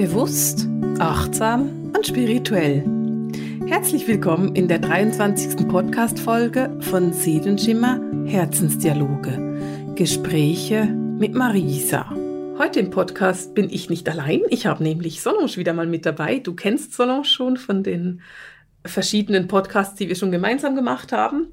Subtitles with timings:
[0.00, 0.66] Bewusst,
[0.98, 2.82] achtsam und spirituell.
[3.66, 5.68] Herzlich willkommen in der 23.
[5.68, 9.92] Podcast-Folge von Seelenschimmer Herzensdialoge.
[9.96, 12.08] Gespräche mit Marisa.
[12.56, 14.40] Heute im Podcast bin ich nicht allein.
[14.48, 16.38] Ich habe nämlich Solange wieder mal mit dabei.
[16.38, 18.22] Du kennst Solange schon von den
[18.86, 21.48] verschiedenen Podcasts, die wir schon gemeinsam gemacht haben.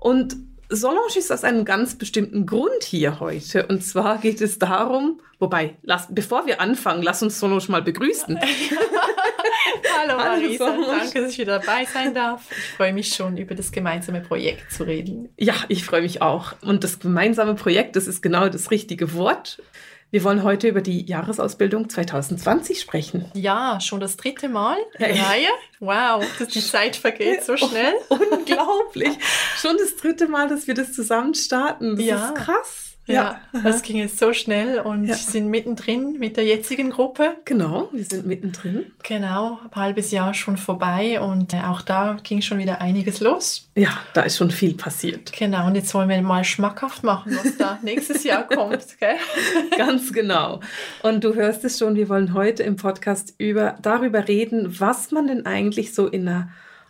[0.00, 0.36] Und
[0.68, 3.66] Solange ist aus einem ganz bestimmten Grund hier heute.
[3.66, 8.38] Und zwar geht es darum, wobei, lass, bevor wir anfangen, lass uns Solange mal begrüßen.
[9.98, 12.42] Hallo Marisa, Hallo, danke, dass ich wieder dabei sein darf.
[12.50, 15.28] Ich freue mich schon, über das gemeinsame Projekt zu reden.
[15.36, 16.54] Ja, ich freue mich auch.
[16.62, 19.62] Und das gemeinsame Projekt, das ist genau das richtige Wort.
[20.10, 23.24] Wir wollen heute über die Jahresausbildung 2020 sprechen.
[23.34, 25.48] Ja, schon das dritte Mal in der Reihe.
[25.80, 27.92] Wow, dass die Zeit vergeht so schnell.
[28.08, 29.18] unglaublich.
[29.56, 31.96] Schon das dritte Mal, dass wir das zusammen starten.
[31.96, 32.28] Das ja.
[32.28, 32.95] ist krass.
[33.06, 35.14] Ja, das ging jetzt so schnell und ja.
[35.14, 37.36] sind mittendrin mit der jetzigen Gruppe.
[37.44, 38.86] Genau, wir sind mittendrin.
[39.04, 43.68] Genau, ein halbes Jahr schon vorbei und äh, auch da ging schon wieder einiges los.
[43.76, 45.32] Ja, da ist schon viel passiert.
[45.32, 48.98] Genau, und jetzt wollen wir mal schmackhaft machen, was da nächstes Jahr kommt.
[48.98, 49.16] Gell?
[49.76, 50.60] Ganz genau.
[51.02, 55.28] Und du hörst es schon, wir wollen heute im Podcast über, darüber reden, was man
[55.28, 56.48] denn eigentlich so in einer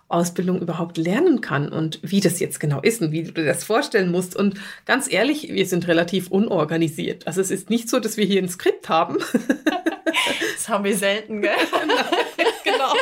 [0.09, 3.65] Ausbildung überhaupt lernen kann und wie das jetzt genau ist und wie du dir das
[3.65, 4.37] vorstellen musst.
[4.37, 7.27] Und ganz ehrlich, wir sind relativ unorganisiert.
[7.27, 9.19] Also es ist nicht so, dass wir hier ein Skript haben.
[10.55, 11.53] Das haben wir selten, gell?
[12.65, 12.93] genau.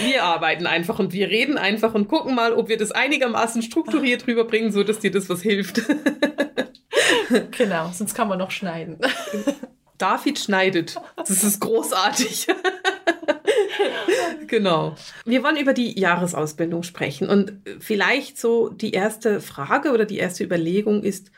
[0.00, 4.26] Wir arbeiten einfach und wir reden einfach und gucken mal, ob wir das einigermaßen strukturiert
[4.26, 5.82] rüberbringen, so dass dir das was hilft.
[7.56, 8.98] Genau, sonst kann man noch schneiden.
[9.98, 10.96] David schneidet.
[11.16, 12.46] Das ist großartig.
[14.46, 14.96] genau.
[15.24, 17.28] Wir wollen über die Jahresausbildung sprechen.
[17.28, 21.30] Und vielleicht so die erste Frage oder die erste Überlegung ist,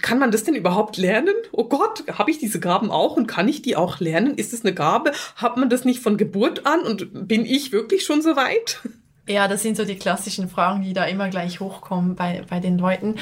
[0.00, 1.34] kann man das denn überhaupt lernen?
[1.52, 4.36] Oh Gott, habe ich diese Gaben auch und kann ich die auch lernen?
[4.36, 5.12] Ist es eine Gabe?
[5.36, 8.80] Hat man das nicht von Geburt an und bin ich wirklich schon so weit?
[9.28, 12.76] Ja, das sind so die klassischen Fragen, die da immer gleich hochkommen bei, bei den
[12.76, 13.14] Leuten.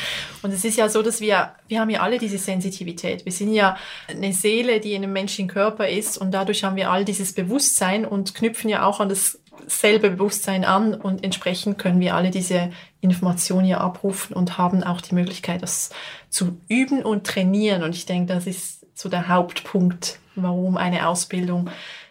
[0.42, 3.26] Und es ist ja so, dass wir, wir haben ja alle diese Sensitivität.
[3.26, 3.76] Wir sind ja
[4.08, 8.06] eine Seele, die in einem menschlichen Körper ist und dadurch haben wir all dieses Bewusstsein
[8.06, 12.70] und knüpfen ja auch an dasselbe Bewusstsein an und entsprechend können wir alle diese
[13.02, 15.90] Informationen hier abrufen und haben auch die Möglichkeit, das
[16.30, 17.82] zu üben und trainieren.
[17.82, 21.68] Und ich denke, das ist so der Hauptpunkt, warum eine Ausbildung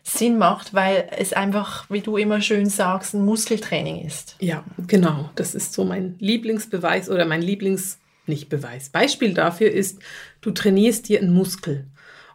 [0.09, 4.35] Sinn macht, weil es einfach, wie du immer schön sagst, ein Muskeltraining ist.
[4.39, 5.29] Ja, genau.
[5.35, 8.89] Das ist so mein Lieblingsbeweis oder mein Lieblings, nicht Beweis.
[8.89, 9.99] Beispiel dafür ist,
[10.41, 11.85] du trainierst dir einen Muskel.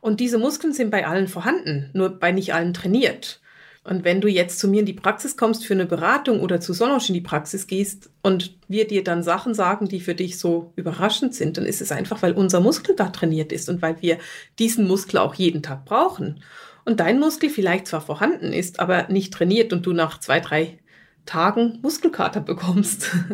[0.01, 3.41] Und diese Muskeln sind bei allen vorhanden, nur bei nicht allen trainiert.
[3.85, 6.73] Und wenn du jetzt zu mir in die Praxis kommst für eine Beratung oder zu
[6.73, 10.73] Solange in die Praxis gehst und wir dir dann Sachen sagen, die für dich so
[10.77, 14.19] überraschend sind, dann ist es einfach, weil unser Muskel da trainiert ist und weil wir
[14.59, 16.41] diesen Muskel auch jeden Tag brauchen
[16.85, 20.79] und dein Muskel vielleicht zwar vorhanden ist, aber nicht trainiert und du nach zwei, drei
[21.27, 23.11] Tagen Muskelkater bekommst.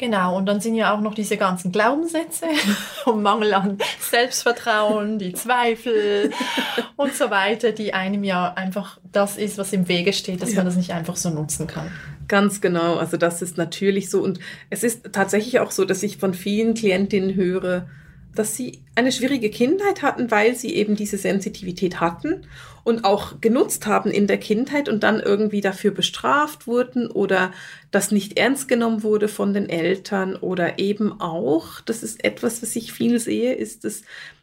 [0.00, 2.46] Genau, und dann sind ja auch noch diese ganzen Glaubenssätze
[3.04, 6.30] und Mangel an Selbstvertrauen, die Zweifel
[6.96, 10.56] und so weiter, die einem ja einfach das ist, was im Wege steht, dass ja.
[10.56, 11.92] man das nicht einfach so nutzen kann.
[12.28, 16.16] Ganz genau, also das ist natürlich so und es ist tatsächlich auch so, dass ich
[16.16, 17.86] von vielen Klientinnen höre,
[18.34, 22.46] dass sie eine schwierige Kindheit hatten, weil sie eben diese Sensitivität hatten
[22.84, 27.52] und auch genutzt haben in der Kindheit und dann irgendwie dafür bestraft wurden oder
[27.90, 32.76] das nicht ernst genommen wurde von den Eltern oder eben auch, das ist etwas, was
[32.76, 34.02] ich viel sehe, ist, dass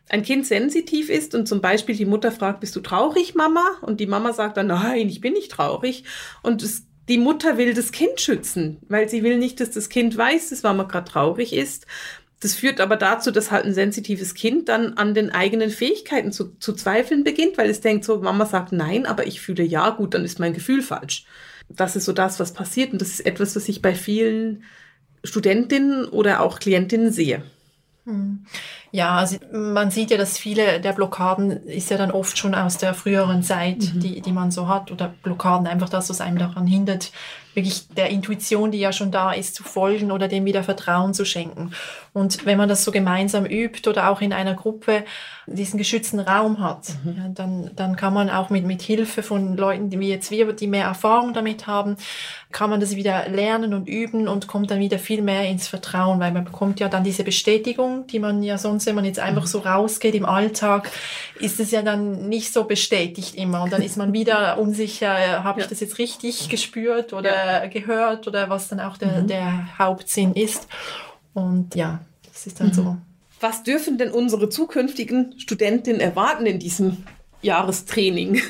[0.10, 3.66] ein Kind sensitiv ist und zum Beispiel die Mutter fragt, bist du traurig, Mama?
[3.82, 6.06] Und die Mama sagt dann, nein, ich bin nicht traurig.
[6.44, 10.18] Und es die Mutter will das Kind schützen, weil sie will nicht, dass das Kind
[10.18, 11.88] weiß, dass Mama gerade traurig ist.
[12.40, 16.56] Das führt aber dazu, dass halt ein sensitives Kind dann an den eigenen Fähigkeiten zu,
[16.60, 20.14] zu zweifeln beginnt, weil es denkt so, Mama sagt nein, aber ich fühle ja gut,
[20.14, 21.26] dann ist mein Gefühl falsch.
[21.68, 24.64] Das ist so das, was passiert und das ist etwas, was ich bei vielen
[25.24, 27.42] Studentinnen oder auch Klientinnen sehe.
[28.92, 32.78] Ja, also man sieht ja, dass viele der Blockaden ist ja dann oft schon aus
[32.78, 34.00] der früheren Zeit, mhm.
[34.00, 37.12] die, die man so hat, oder Blockaden einfach das, was einem daran hindert,
[37.58, 41.26] wirklich der Intuition, die ja schon da ist, zu folgen oder dem wieder Vertrauen zu
[41.26, 41.72] schenken.
[42.14, 45.04] Und wenn man das so gemeinsam übt oder auch in einer Gruppe
[45.48, 47.18] diesen geschützten Raum hat, mhm.
[47.18, 50.54] ja, dann, dann kann man auch mit, mit Hilfe von Leuten, die wie jetzt wir,
[50.54, 51.98] die mehr Erfahrung damit haben,
[52.52, 56.20] kann man das wieder lernen und üben und kommt dann wieder viel mehr ins Vertrauen,
[56.20, 59.44] weil man bekommt ja dann diese Bestätigung, die man ja sonst, wenn man jetzt einfach
[59.44, 59.48] mhm.
[59.48, 60.92] so rausgeht im Alltag,
[61.40, 65.44] ist es ja dann nicht so bestätigt immer und dann ist man wieder unsicher, äh,
[65.44, 65.70] habe ich ja.
[65.70, 69.28] das jetzt richtig gespürt oder ja gehört oder was dann auch der, mhm.
[69.28, 70.68] der Hauptsinn ist.
[71.34, 72.00] Und ja,
[72.32, 72.74] das ist dann mhm.
[72.74, 72.98] so.
[73.40, 77.04] Was dürfen denn unsere zukünftigen Studentinnen erwarten in diesem
[77.42, 78.42] Jahrestraining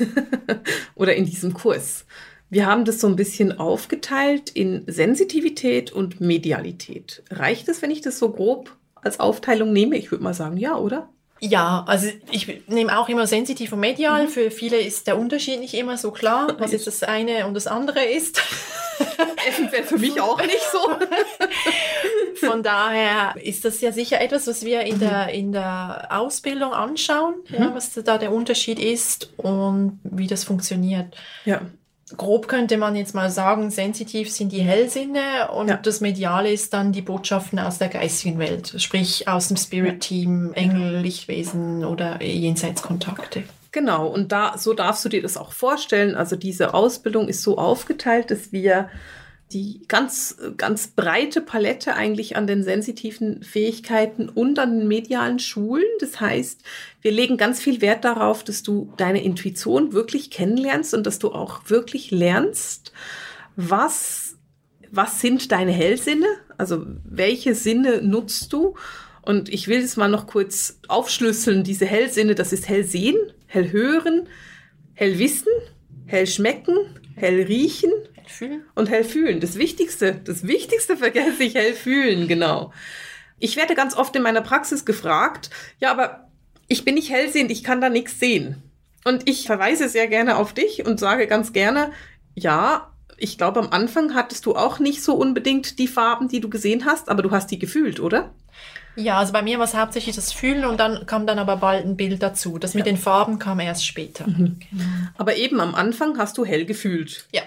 [0.94, 2.06] oder in diesem Kurs.
[2.50, 7.22] Wir haben das so ein bisschen aufgeteilt in Sensitivität und Medialität.
[7.30, 9.96] Reicht es, wenn ich das so grob als Aufteilung nehme?
[9.96, 11.08] Ich würde mal sagen, ja, oder?
[11.40, 14.24] Ja, also ich nehme auch immer sensitiv und medial.
[14.24, 14.28] Mhm.
[14.28, 17.66] Für viele ist der Unterschied nicht immer so klar, was jetzt das eine und das
[17.66, 18.42] andere ist.
[19.46, 22.46] Eventuell für mich auch nicht so.
[22.46, 27.34] Von daher ist das ja sicher etwas, was wir in der, in der Ausbildung anschauen,
[27.48, 27.54] mhm.
[27.54, 31.16] ja, was da der Unterschied ist und wie das funktioniert.
[31.44, 31.60] Ja
[32.16, 35.76] grob könnte man jetzt mal sagen, sensitiv sind die Hellsinne und ja.
[35.76, 41.00] das Mediale ist dann die Botschaften aus der geistigen Welt, sprich aus dem Spirit-Team, Engel,
[41.00, 43.44] Lichtwesen oder Jenseitskontakte.
[43.72, 46.14] Genau, und da so darfst du dir das auch vorstellen.
[46.14, 48.88] Also diese Ausbildung ist so aufgeteilt, dass wir
[49.52, 55.86] die ganz, ganz breite Palette eigentlich an den sensitiven Fähigkeiten und an den medialen Schulen.
[56.00, 56.62] Das heißt,
[57.00, 61.32] wir legen ganz viel Wert darauf, dass du deine Intuition wirklich kennenlernst und dass du
[61.32, 62.92] auch wirklich lernst,
[63.56, 64.36] was,
[64.90, 66.26] was sind deine Hellsinne?
[66.58, 68.74] Also welche Sinne nutzt du?
[69.22, 71.64] Und ich will es mal noch kurz aufschlüsseln.
[71.64, 73.16] Diese Hellsinne, das ist Hellsehen,
[73.46, 74.28] Hellhören,
[74.94, 75.52] Hellwissen,
[76.06, 76.76] Hellschmecken,
[77.14, 77.92] Hellriechen,
[78.30, 78.64] Fühlen?
[78.74, 79.40] Und hell fühlen.
[79.40, 82.72] Das Wichtigste, das Wichtigste vergesse ich, hell fühlen, genau.
[83.38, 86.28] Ich werde ganz oft in meiner Praxis gefragt, ja, aber
[86.66, 88.62] ich bin nicht hellsehend, ich kann da nichts sehen.
[89.04, 91.92] Und ich verweise sehr gerne auf dich und sage ganz gerne,
[92.34, 96.48] ja, ich glaube, am Anfang hattest du auch nicht so unbedingt die Farben, die du
[96.48, 98.32] gesehen hast, aber du hast die gefühlt, oder?
[98.96, 101.84] Ja, also bei mir war es hauptsächlich das Fühlen und dann kam dann aber bald
[101.84, 102.58] ein Bild dazu.
[102.58, 102.92] Das mit ja.
[102.92, 104.26] den Farben kam erst später.
[104.26, 104.58] Mhm.
[104.70, 104.84] Genau.
[105.16, 107.26] Aber eben am Anfang hast du hell gefühlt.
[107.32, 107.42] Ja.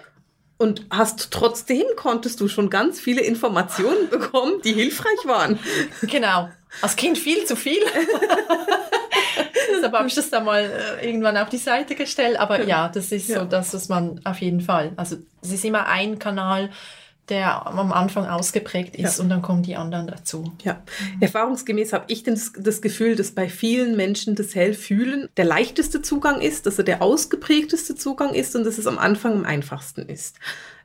[0.62, 5.58] Und hast trotzdem konntest du schon ganz viele Informationen bekommen, die hilfreich waren.
[6.04, 6.50] Genau.
[6.84, 7.82] Als Kind viel zu viel.
[9.76, 12.40] Deshalb habe ich das dann mal äh, irgendwann auf die Seite gestellt.
[12.40, 13.40] Aber ja, das ist ja.
[13.40, 14.92] so das, was man auf jeden Fall.
[14.98, 16.70] Also es ist immer ein Kanal,
[17.30, 19.24] der am Anfang ausgeprägt ist ja.
[19.24, 20.52] und dann kommen die anderen dazu.
[20.64, 20.82] Ja,
[21.20, 26.42] erfahrungsgemäß habe ich das, das Gefühl, dass bei vielen Menschen das Hellfühlen der leichteste Zugang
[26.42, 30.38] ist, dass er der ausgeprägteste Zugang ist und dass es am Anfang am einfachsten ist.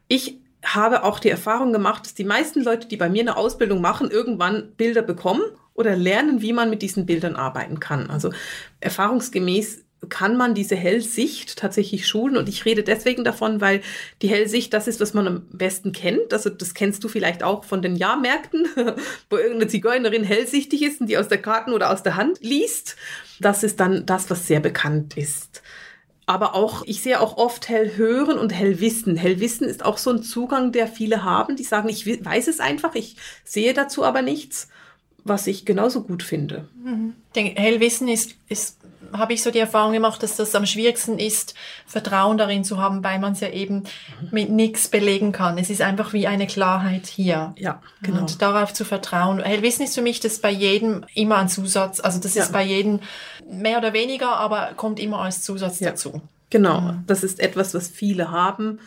[0.09, 3.81] Ich habe auch die Erfahrung gemacht, dass die meisten Leute, die bei mir eine Ausbildung
[3.81, 5.43] machen, irgendwann Bilder bekommen
[5.75, 8.11] oder lernen, wie man mit diesen Bildern arbeiten kann.
[8.11, 8.33] Also
[8.81, 12.37] erfahrungsgemäß kann man diese Hellsicht tatsächlich schulen.
[12.37, 13.81] Und ich rede deswegen davon, weil
[14.23, 16.33] die Hellsicht das ist, was man am besten kennt.
[16.33, 18.67] Also das kennst du vielleicht auch von den Jahrmärkten,
[19.31, 22.97] wo irgendeine Zigeunerin hellsichtig ist und die aus der Karten oder aus der Hand liest.
[23.41, 25.63] Das ist dann das, was sehr bekannt ist.
[26.27, 29.17] Aber auch, ich sehe auch oft Hellhören und Hellwissen.
[29.17, 32.97] Hellwissen ist auch so ein Zugang, der viele haben, die sagen, ich weiß es einfach,
[32.97, 34.69] ich sehe dazu aber nichts,
[35.23, 36.69] was ich genauso gut finde.
[36.83, 37.15] Mhm.
[37.35, 38.79] Hellwissen ist, ist
[39.19, 41.55] habe ich so die Erfahrung gemacht, dass das am schwierigsten ist,
[41.87, 43.85] Vertrauen darin zu haben, weil man es ja eben
[44.31, 45.59] mit nichts belegen kann.
[45.59, 47.55] Es ist einfach wie eine Klarheit hier.
[47.59, 48.21] Ja, genau.
[48.21, 49.43] Und darauf zu vertrauen.
[49.43, 52.01] Hellwissen ist für mich das bei jedem immer ein Zusatz.
[52.01, 52.45] Also das ja.
[52.45, 53.01] ist bei jedem
[53.51, 55.91] mehr oder weniger, aber kommt immer als Zusatz ja.
[55.91, 56.23] dazu.
[56.51, 56.79] Genau.
[56.79, 57.03] Ja.
[57.07, 58.81] Das ist etwas, was viele haben.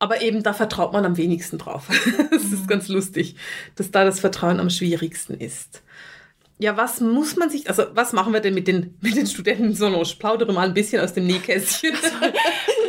[0.00, 1.88] Aber eben da vertraut man am wenigsten drauf.
[2.30, 2.66] das ist mhm.
[2.66, 3.36] ganz lustig,
[3.74, 5.82] dass da das Vertrauen am schwierigsten ist
[6.58, 9.74] ja, was muss man sich, also was machen wir denn mit den, mit den Studenten
[9.74, 10.02] so noch?
[10.02, 11.94] Ich plaudere mal ein bisschen aus dem Nähkästchen.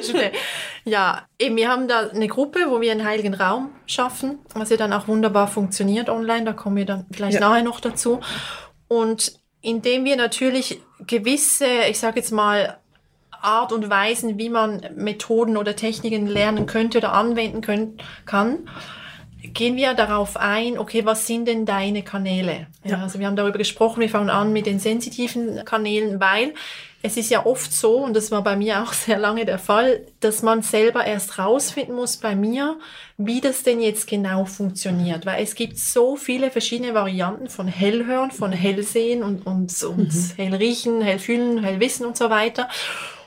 [0.85, 4.77] ja, eben, wir haben da eine Gruppe, wo wir einen heiligen Raum schaffen, was ja
[4.77, 7.41] dann auch wunderbar funktioniert online, da kommen wir dann vielleicht ja.
[7.41, 8.21] nachher noch dazu.
[8.87, 12.77] Und indem wir natürlich gewisse, ich sage jetzt mal,
[13.41, 18.67] Art und Weisen, wie man Methoden oder Techniken lernen könnte oder anwenden können, kann,
[19.59, 22.67] gehen wir darauf ein, okay, was sind denn deine Kanäle?
[22.85, 23.01] Ja.
[23.01, 26.53] also wir haben darüber gesprochen, wir fangen an mit den sensitiven Kanälen, weil
[27.01, 30.05] es ist ja oft so, und das war bei mir auch sehr lange der Fall,
[30.21, 32.79] dass man selber erst rausfinden muss bei mir,
[33.17, 35.25] wie das denn jetzt genau funktioniert.
[35.25, 40.31] Weil es gibt so viele verschiedene Varianten von Hellhören, von Hellsehen und, und, und mhm.
[40.37, 42.69] Hellriechen, Hellfühlen, Hellwissen und so weiter.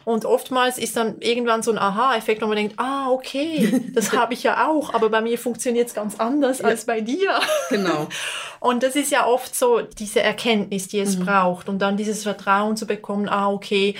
[0.05, 4.35] Und oftmals ist dann irgendwann so ein Aha-Effekt, wo man denkt, ah, okay, das habe
[4.35, 6.67] ich ja auch, aber bei mir funktioniert es ganz anders ja.
[6.67, 7.41] als bei dir.
[7.71, 8.09] Genau.
[8.61, 11.25] Und das ist ja oft so diese Erkenntnis, die es mhm.
[11.25, 11.69] braucht.
[11.69, 13.97] Und dann dieses Vertrauen zu bekommen, ah, okay,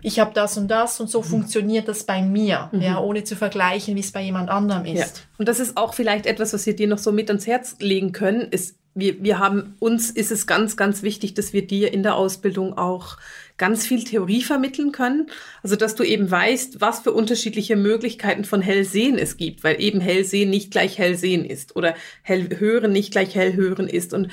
[0.00, 1.24] ich habe das und das und so mhm.
[1.24, 2.80] funktioniert das bei mir, mhm.
[2.80, 5.16] ja, ohne zu vergleichen, wie es bei jemand anderem ist.
[5.16, 5.22] Ja.
[5.38, 8.12] Und das ist auch vielleicht etwas, was wir dir noch so mit ans Herz legen
[8.12, 12.02] können, ist, wir, wir haben, uns ist es ganz, ganz wichtig, dass wir dir in
[12.02, 13.16] der Ausbildung auch
[13.56, 15.30] ganz viel Theorie vermitteln können.
[15.62, 20.00] Also, dass du eben weißt, was für unterschiedliche Möglichkeiten von Hellsehen es gibt, weil eben
[20.00, 24.14] Hellsehen nicht gleich Hellsehen ist oder Hellhören nicht gleich Hellhören ist.
[24.14, 24.28] Und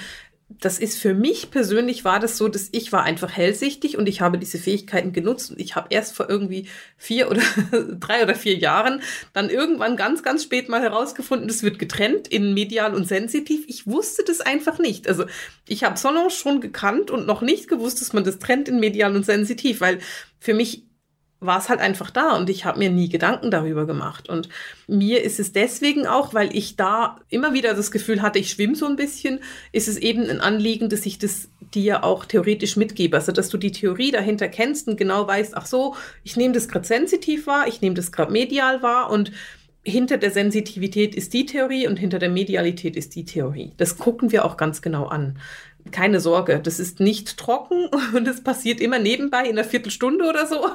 [0.48, 4.22] das ist für mich persönlich war das so, dass ich war einfach hellsichtig und ich
[4.22, 7.42] habe diese Fähigkeiten genutzt und ich habe erst vor irgendwie vier oder
[8.00, 9.02] drei oder vier Jahren
[9.34, 13.66] dann irgendwann ganz, ganz spät mal herausgefunden, das wird getrennt in medial und sensitiv.
[13.68, 15.08] Ich wusste das einfach nicht.
[15.08, 15.26] Also
[15.68, 19.16] ich habe Solange schon gekannt und noch nicht gewusst, dass man das trennt in medial
[19.16, 20.00] und sensitiv, weil
[20.40, 20.84] für mich
[21.40, 24.30] war es halt einfach da und ich habe mir nie Gedanken darüber gemacht.
[24.30, 24.50] Und
[24.88, 28.76] mir ist es deswegen auch, weil ich da immer wieder das Gefühl hatte, ich schwimme
[28.76, 29.40] so ein bisschen,
[29.72, 33.18] ist es eben ein Anliegen, dass ich das dir auch theoretisch mitgebe.
[33.18, 36.68] Also, dass du die Theorie dahinter kennst und genau weißt, ach so, ich nehme das
[36.68, 39.32] gerade sensitiv wahr, ich nehme das gerade medial wahr und
[39.84, 43.74] hinter der Sensitivität ist die Theorie und hinter der Medialität ist die Theorie.
[43.78, 45.38] Das gucken wir auch ganz genau an
[45.92, 50.48] keine Sorge, das ist nicht trocken und es passiert immer nebenbei in einer Viertelstunde oder
[50.48, 50.70] so.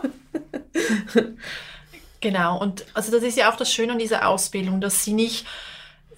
[2.21, 5.47] genau, und also das ist ja auch das Schöne an dieser Ausbildung, dass sie nicht,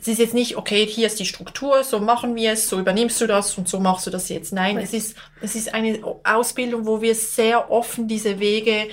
[0.00, 3.20] es ist jetzt nicht, okay, hier ist die Struktur, so machen wir es, so übernimmst
[3.20, 4.52] du das und so machst du das jetzt.
[4.52, 8.88] Nein, es ist, es ist eine Ausbildung, wo wir sehr offen diese Wege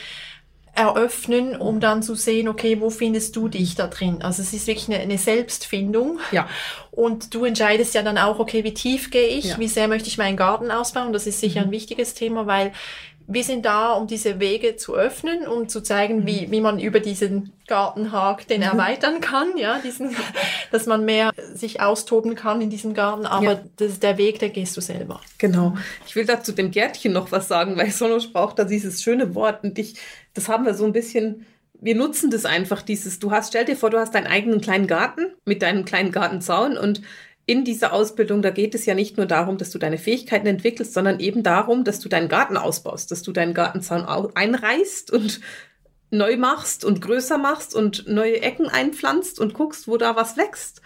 [0.80, 4.22] eröffnen, um dann zu sehen, okay, wo findest du dich da drin?
[4.22, 6.20] Also es ist wirklich eine, eine Selbstfindung.
[6.32, 6.48] Ja.
[6.92, 9.60] Und du entscheidest ja dann auch, okay, wie tief gehe ich, ja.
[9.60, 11.12] wie sehr möchte ich meinen Garten ausbauen?
[11.12, 11.68] Das ist sicher mhm.
[11.68, 12.72] ein wichtiges Thema, weil
[13.32, 16.52] wir sind da, um diese Wege zu öffnen, um zu zeigen, wie, mhm.
[16.52, 18.68] wie man über diesen Gartenhag den mhm.
[18.68, 20.16] erweitern kann, ja, diesen,
[20.72, 23.62] dass man mehr sich austoben kann in diesem Garten, aber ja.
[23.76, 25.22] das, der Weg, der gehst du selber.
[25.38, 25.78] Genau.
[26.08, 29.64] Ich will dazu dem Gärtchen noch was sagen, weil Sonos braucht da dieses schöne Wort
[29.64, 29.96] und ich,
[30.34, 31.46] das haben wir so ein bisschen
[31.82, 34.86] wir nutzen das einfach, dieses, du hast, stell dir vor, du hast deinen eigenen kleinen
[34.86, 37.02] Garten mit deinem kleinen Gartenzaun und
[37.50, 40.94] in dieser Ausbildung, da geht es ja nicht nur darum, dass du deine Fähigkeiten entwickelst,
[40.94, 45.42] sondern eben darum, dass du deinen Garten ausbaust, dass du deinen Gartenzaun einreißt und
[46.12, 50.84] neu machst und größer machst und neue Ecken einpflanzt und guckst, wo da was wächst.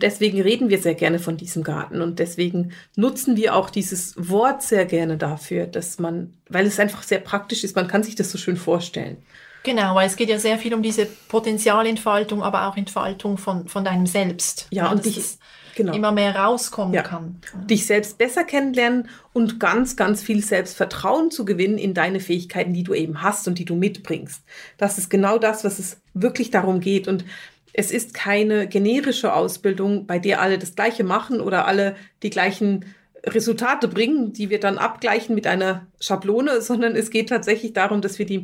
[0.00, 4.62] Deswegen reden wir sehr gerne von diesem Garten und deswegen nutzen wir auch dieses Wort
[4.62, 8.32] sehr gerne dafür, dass man, weil es einfach sehr praktisch ist, man kann sich das
[8.32, 9.18] so schön vorstellen.
[9.62, 13.84] Genau, weil es geht ja sehr viel um diese Potenzialentfaltung, aber auch Entfaltung von, von
[13.84, 14.66] deinem Selbst.
[14.70, 15.38] Ja, ja und dich,
[15.82, 15.96] genau.
[15.96, 17.02] immer mehr rauskommen ja.
[17.02, 17.40] kann.
[17.68, 22.82] Dich selbst besser kennenlernen und ganz, ganz viel Selbstvertrauen zu gewinnen in deine Fähigkeiten, die
[22.82, 24.42] du eben hast und die du mitbringst.
[24.78, 27.08] Das ist genau das, was es wirklich darum geht.
[27.08, 27.24] Und
[27.72, 32.84] es ist keine generische Ausbildung, bei der alle das Gleiche machen oder alle die gleichen
[33.24, 38.18] Resultate bringen, die wir dann abgleichen mit einer Schablone, sondern es geht tatsächlich darum, dass
[38.18, 38.42] wir die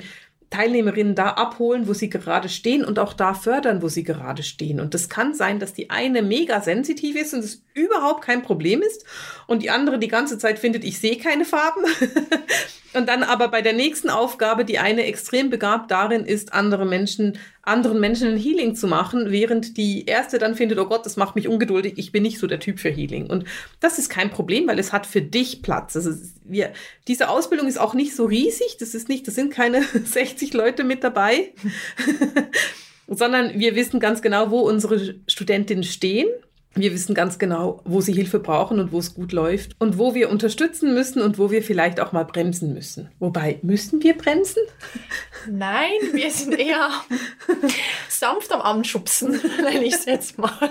[0.50, 4.80] Teilnehmerinnen da abholen, wo sie gerade stehen und auch da fördern, wo sie gerade stehen.
[4.80, 8.82] Und das kann sein, dass die eine mega sensitiv ist und es überhaupt kein Problem
[8.82, 9.04] ist
[9.46, 11.84] und die andere die ganze Zeit findet, ich sehe keine Farben.
[12.92, 17.38] und dann aber bei der nächsten Aufgabe die eine extrem begabt darin ist, andere Menschen,
[17.62, 21.36] anderen Menschen ein Healing zu machen, während die erste dann findet, oh Gott, das macht
[21.36, 23.26] mich ungeduldig, ich bin nicht so der Typ für Healing.
[23.26, 23.44] Und
[23.80, 25.96] das ist kein Problem, weil es hat für dich Platz.
[25.96, 26.12] Also
[26.44, 26.72] wir,
[27.08, 30.84] diese Ausbildung ist auch nicht so riesig, das ist nicht, das sind keine 60 Leute
[30.84, 31.52] mit dabei.
[33.08, 36.28] sondern wir wissen ganz genau, wo unsere Studentinnen stehen
[36.76, 40.14] wir wissen ganz genau, wo sie Hilfe brauchen und wo es gut läuft und wo
[40.14, 43.08] wir unterstützen müssen und wo wir vielleicht auch mal bremsen müssen.
[43.18, 44.62] Wobei, müssen wir bremsen?
[45.50, 46.90] Nein, wir sind eher
[48.08, 50.50] sanft am Anschubsen, nenne ich es jetzt mal.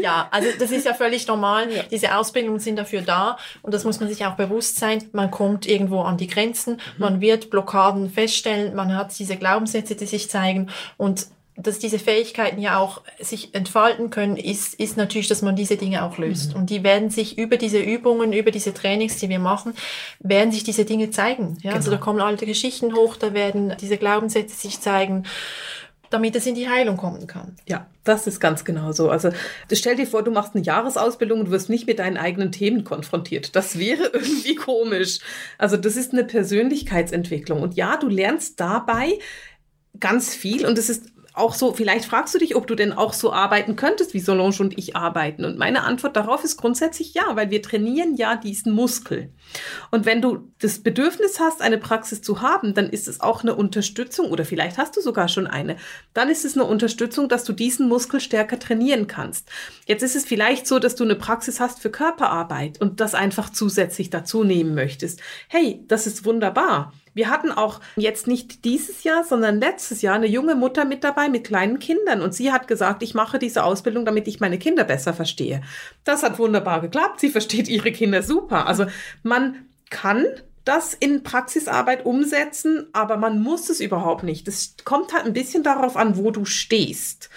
[0.00, 1.72] ja, also das ist ja völlig normal.
[1.72, 1.82] Ja.
[1.84, 5.04] Diese Ausbildungen sind dafür da und das muss man sich auch bewusst sein.
[5.12, 6.80] Man kommt irgendwo an die Grenzen, mhm.
[6.98, 11.26] man wird Blockaden feststellen, man hat diese Glaubenssätze, die sich zeigen und
[11.58, 16.04] dass diese Fähigkeiten ja auch sich entfalten können, ist, ist natürlich, dass man diese Dinge
[16.04, 16.54] auch löst.
[16.54, 16.60] Mhm.
[16.60, 19.74] Und die werden sich über diese Übungen, über diese Trainings, die wir machen,
[20.20, 21.58] werden sich diese Dinge zeigen.
[21.62, 21.70] Ja?
[21.70, 21.74] Genau.
[21.76, 25.24] Also da kommen alte Geschichten hoch, da werden diese Glaubenssätze sich zeigen
[26.10, 27.56] damit es in die Heilung kommen kann.
[27.66, 29.10] Ja, das ist ganz genau so.
[29.10, 29.30] Also
[29.70, 33.54] stell dir vor, du machst eine Jahresausbildung und wirst nicht mit deinen eigenen Themen konfrontiert.
[33.54, 35.18] Das wäre irgendwie komisch.
[35.58, 37.60] Also das ist eine Persönlichkeitsentwicklung.
[37.60, 39.18] Und ja, du lernst dabei
[40.00, 41.06] ganz viel und es ist
[41.38, 44.56] auch so, vielleicht fragst du dich, ob du denn auch so arbeiten könntest, wie Solange
[44.60, 45.44] und ich arbeiten.
[45.44, 49.30] Und meine Antwort darauf ist grundsätzlich ja, weil wir trainieren ja diesen Muskel.
[49.90, 53.54] Und wenn du das Bedürfnis hast, eine Praxis zu haben, dann ist es auch eine
[53.54, 55.76] Unterstützung oder vielleicht hast du sogar schon eine.
[56.14, 59.48] Dann ist es eine Unterstützung, dass du diesen Muskel stärker trainieren kannst.
[59.86, 63.50] Jetzt ist es vielleicht so, dass du eine Praxis hast für Körperarbeit und das einfach
[63.50, 65.20] zusätzlich dazu nehmen möchtest.
[65.48, 66.92] Hey, das ist wunderbar.
[67.18, 71.28] Wir hatten auch jetzt nicht dieses Jahr, sondern letztes Jahr eine junge Mutter mit dabei
[71.28, 74.84] mit kleinen Kindern und sie hat gesagt, ich mache diese Ausbildung, damit ich meine Kinder
[74.84, 75.60] besser verstehe.
[76.04, 77.18] Das hat wunderbar geklappt.
[77.18, 78.68] Sie versteht ihre Kinder super.
[78.68, 78.86] Also
[79.24, 80.26] man kann
[80.64, 84.46] das in Praxisarbeit umsetzen, aber man muss es überhaupt nicht.
[84.46, 87.30] Es kommt halt ein bisschen darauf an, wo du stehst.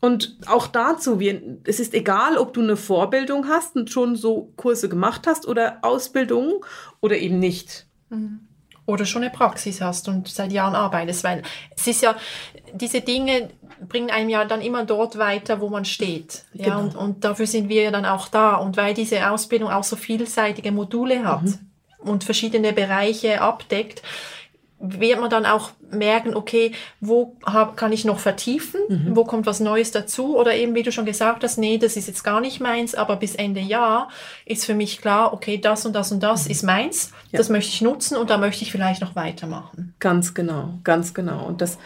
[0.00, 4.54] Und auch dazu, wir, es ist egal, ob du eine Vorbildung hast und schon so
[4.56, 6.64] Kurse gemacht hast oder Ausbildung
[7.02, 7.86] oder eben nicht.
[8.08, 8.47] Mhm
[8.88, 11.42] oder schon eine Praxis hast und seit Jahren arbeitest, weil
[11.76, 12.16] es ist ja,
[12.72, 13.50] diese Dinge
[13.86, 16.46] bringen einem ja dann immer dort weiter, wo man steht.
[16.54, 16.80] Ja, genau.
[16.80, 18.54] und, und dafür sind wir ja dann auch da.
[18.54, 21.58] Und weil diese Ausbildung auch so vielseitige Module hat mhm.
[21.98, 24.02] und verschiedene Bereiche abdeckt,
[24.80, 29.16] wird man dann auch merken, okay, wo hab, kann ich noch vertiefen, mhm.
[29.16, 32.06] wo kommt was Neues dazu oder eben, wie du schon gesagt hast, nee, das ist
[32.06, 34.08] jetzt gar nicht meins, aber bis Ende Jahr
[34.44, 36.50] ist für mich klar, okay, das und das und das mhm.
[36.50, 37.38] ist meins, ja.
[37.38, 39.94] das möchte ich nutzen und da möchte ich vielleicht noch weitermachen.
[39.98, 41.44] Ganz genau, ganz genau.
[41.44, 41.78] Und das,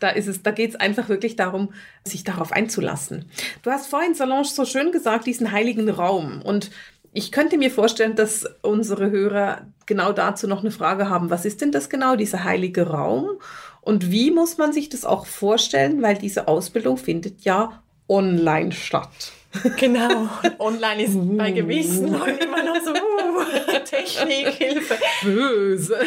[0.00, 1.70] da ist es, da geht es einfach wirklich darum,
[2.04, 3.26] sich darauf einzulassen.
[3.62, 6.70] Du hast vorhin, Solange, so schön gesagt, diesen heiligen Raum und
[7.12, 11.30] ich könnte mir vorstellen, dass unsere Hörer genau dazu noch eine Frage haben.
[11.30, 13.38] Was ist denn das genau, dieser heilige Raum?
[13.80, 16.02] Und wie muss man sich das auch vorstellen?
[16.02, 19.32] Weil diese Ausbildung findet ja online statt.
[19.78, 21.36] Genau, online ist uh.
[21.36, 24.98] bei gewissen Leuten immer noch so uh, Technikhilfe.
[25.22, 25.98] Böse.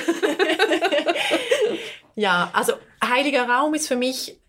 [2.16, 4.40] ja, also heiliger Raum ist für mich,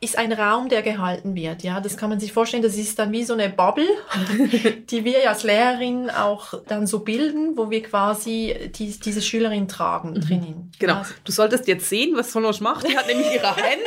[0.00, 1.62] ist ein Raum, der gehalten wird.
[1.62, 2.62] Ja, das kann man sich vorstellen.
[2.62, 3.88] Das ist dann wie so eine Bubble,
[4.90, 9.68] die wir ja als Lehrerin auch dann so bilden, wo wir quasi die, diese Schülerin
[9.68, 10.20] tragen mhm.
[10.20, 10.72] drinnen.
[10.78, 10.96] Genau.
[10.96, 12.86] Also, du solltest jetzt sehen, was Solange macht.
[12.86, 13.84] Die hat nämlich ihre Hände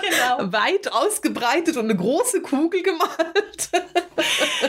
[0.00, 0.52] genau.
[0.52, 3.70] weit ausgebreitet und eine große Kugel gemalt.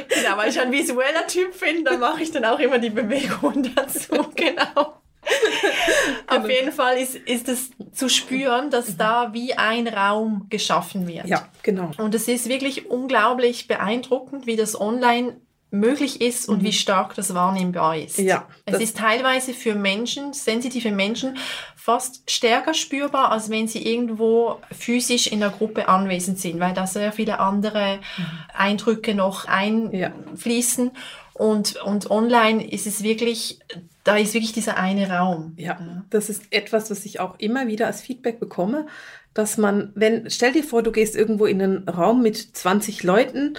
[0.09, 3.71] genau, weil ich ein visueller Typ bin, dann mache ich dann auch immer die Bewegung
[3.75, 4.13] dazu.
[4.35, 5.02] Genau.
[6.27, 11.27] Auf jeden Fall ist, ist es zu spüren, dass da wie ein Raum geschaffen wird.
[11.27, 11.91] Ja, genau.
[11.97, 15.37] Und es ist wirklich unglaublich beeindruckend, wie das online
[15.73, 16.65] möglich ist und mhm.
[16.65, 18.19] wie stark das wahrnehmbar ist.
[18.19, 21.37] Ja, es ist teilweise für Menschen, sensitive Menschen,
[21.75, 26.85] fast stärker spürbar, als wenn sie irgendwo physisch in der Gruppe anwesend sind, weil da
[26.85, 28.25] sehr viele andere mhm.
[28.53, 30.85] Eindrücke noch einfließen.
[30.85, 30.91] Ja.
[31.33, 33.59] Und, und online ist es wirklich,
[34.03, 35.53] da ist wirklich dieser eine Raum.
[35.57, 38.85] Ja, das ist etwas, was ich auch immer wieder als Feedback bekomme,
[39.33, 43.55] dass man, wenn, stell dir vor, du gehst irgendwo in einen Raum mit 20 Leuten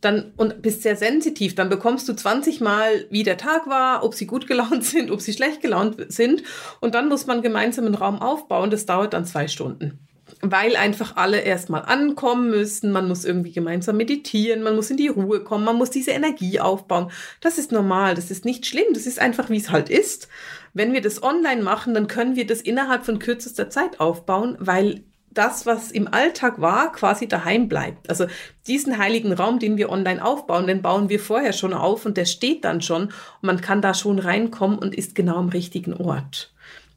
[0.00, 4.14] dann und bist sehr sensitiv, dann bekommst du 20 Mal, wie der Tag war, ob
[4.14, 6.44] sie gut gelaunt sind, ob sie schlecht gelaunt sind.
[6.80, 10.05] Und dann muss man gemeinsam einen Raum aufbauen, das dauert dann zwei Stunden
[10.40, 12.92] weil einfach alle erstmal ankommen müssen.
[12.92, 16.60] Man muss irgendwie gemeinsam meditieren, man muss in die Ruhe kommen, man muss diese Energie
[16.60, 17.10] aufbauen.
[17.40, 20.28] Das ist normal, das ist nicht schlimm, das ist einfach, wie es halt ist.
[20.74, 25.04] Wenn wir das online machen, dann können wir das innerhalb von kürzester Zeit aufbauen, weil
[25.36, 28.08] das, was im Alltag war, quasi daheim bleibt.
[28.08, 28.26] Also
[28.66, 32.24] diesen heiligen Raum, den wir online aufbauen, den bauen wir vorher schon auf und der
[32.24, 33.12] steht dann schon und
[33.42, 36.52] man kann da schon reinkommen und ist genau am richtigen Ort.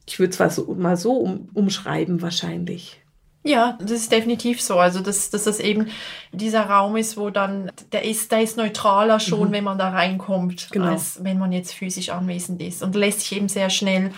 [0.06, 2.99] Ich würde so, mal so um, umschreiben wahrscheinlich.
[3.42, 4.78] Ja, das ist definitiv so.
[4.78, 5.88] Also, dass, dass das eben
[6.32, 9.52] dieser Raum ist, wo dann, der ist, der ist neutraler schon, mhm.
[9.52, 10.90] wenn man da reinkommt, genau.
[10.90, 12.82] als wenn man jetzt physisch anwesend ist.
[12.82, 14.12] Und lässt sich eben sehr schnell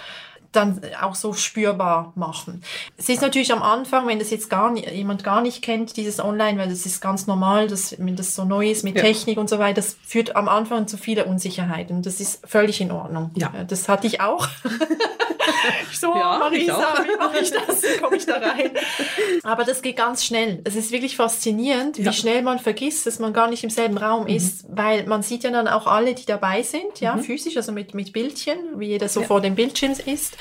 [0.52, 2.62] dann auch so spürbar machen.
[2.98, 6.20] Es ist natürlich am Anfang, wenn das jetzt gar nicht, jemand gar nicht kennt, dieses
[6.20, 9.02] Online, weil das ist ganz normal, dass, wenn das so neu ist mit ja.
[9.02, 12.80] Technik und so weiter, das führt am Anfang zu vieler Unsicherheit und das ist völlig
[12.82, 13.30] in Ordnung.
[13.34, 13.50] Ja.
[13.66, 14.46] Das hatte ich auch.
[15.92, 17.82] so, ja, Marisa, wie mache ich das?
[17.82, 18.70] Wie komme ich da rein?
[19.42, 20.60] Aber das geht ganz schnell.
[20.64, 24.24] Es ist wirklich faszinierend, wie schnell man vergisst, dass man gar nicht im selben Raum
[24.24, 24.36] mhm.
[24.36, 27.22] ist, weil man sieht ja dann auch alle, die dabei sind, ja, mhm.
[27.22, 30.36] physisch, also mit, mit Bildchen, wie jeder so vor dem Bildschirm ist.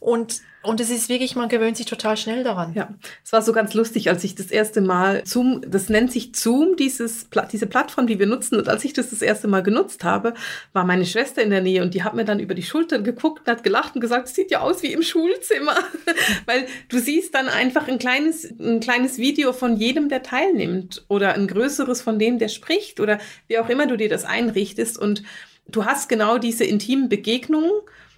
[0.00, 2.74] Und und es ist wirklich, man gewöhnt sich total schnell daran.
[2.74, 2.92] Ja,
[3.24, 6.76] es war so ganz lustig, als ich das erste Mal Zoom, das nennt sich Zoom,
[6.76, 8.56] dieses, diese Plattform, die wir nutzen.
[8.58, 10.34] Und als ich das das erste Mal genutzt habe,
[10.74, 13.40] war meine Schwester in der Nähe und die hat mir dann über die Schultern geguckt
[13.40, 15.76] und hat gelacht und gesagt, es sieht ja aus wie im Schulzimmer.
[16.44, 21.32] Weil du siehst dann einfach ein kleines, ein kleines Video von jedem, der teilnimmt oder
[21.32, 24.98] ein größeres von dem, der spricht oder wie auch immer du dir das einrichtest.
[24.98, 25.22] Und
[25.68, 27.72] du hast genau diese intimen Begegnungen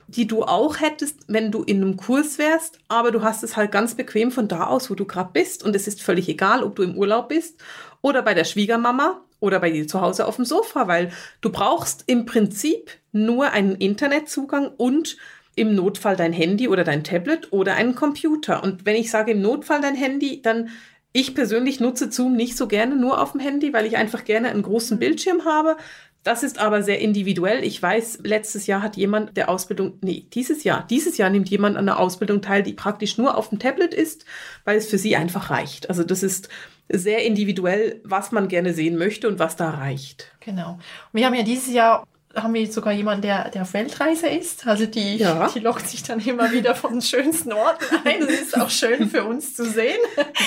[0.09, 3.73] die du auch hättest, wenn du in einem Kurs wärst, aber du hast es halt
[3.73, 6.77] ganz bequem von da aus, wo du gerade bist und es ist völlig egal, ob
[6.77, 7.61] du im Urlaub bist
[8.01, 11.11] oder bei der Schwiegermama oder bei dir zu Hause auf dem Sofa, weil
[11.41, 15.17] du brauchst im Prinzip nur einen Internetzugang und
[15.55, 18.63] im Notfall dein Handy oder dein Tablet oder einen Computer.
[18.63, 20.71] Und wenn ich sage im Notfall dein Handy, dann
[21.13, 24.49] ich persönlich nutze Zoom nicht so gerne nur auf dem Handy, weil ich einfach gerne
[24.49, 25.77] einen großen Bildschirm habe.
[26.25, 27.65] Das ist aber sehr individuell.
[27.65, 31.77] Ich weiß, letztes Jahr hat jemand der Ausbildung, nee, dieses Jahr, dieses Jahr nimmt jemand
[31.77, 34.25] an der Ausbildung teil, die praktisch nur auf dem Tablet ist,
[34.65, 35.89] weil es für sie einfach reicht.
[35.89, 36.49] Also das ist
[36.89, 40.31] sehr individuell, was man gerne sehen möchte und was da reicht.
[40.41, 40.79] Genau.
[41.13, 44.67] Wir haben ja dieses Jahr haben wir sogar jemanden, der, der auf Weltreise ist.
[44.67, 45.49] Also die, ja.
[45.55, 48.21] die lockt sich dann immer wieder von den schönsten Orten ein.
[48.21, 49.99] Das ist auch schön für uns zu sehen.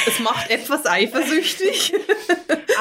[0.07, 1.93] Es macht etwas eifersüchtig.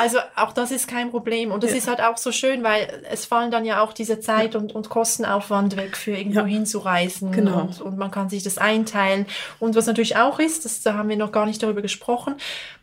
[0.01, 1.53] Also auch das ist kein Problem.
[1.53, 1.77] Und das ja.
[1.77, 4.88] ist halt auch so schön, weil es fallen dann ja auch diese Zeit und, und
[4.88, 6.47] Kostenaufwand weg, für irgendwo ja.
[6.47, 7.33] hinzureisen.
[7.33, 7.61] Genau.
[7.61, 9.27] Und, und man kann sich das einteilen.
[9.61, 12.35] Und was natürlich auch ist, das, da haben wir noch gar nicht darüber gesprochen,